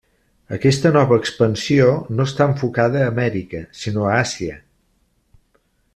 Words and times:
Aquesta 0.55 0.91
nova 0.95 1.19
expansió 1.23 1.91
no 2.19 2.27
està 2.29 2.47
enfocada 2.53 3.03
a 3.03 3.11
Amèrica, 3.13 3.61
sinó 3.83 4.09
a 4.09 4.17
Àsia. 4.23 4.61